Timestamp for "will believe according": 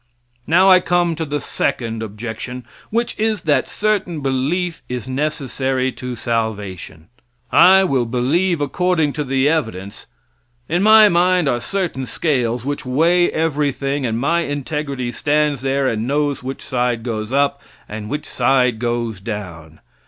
7.83-9.13